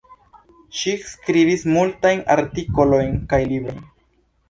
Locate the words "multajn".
1.75-2.25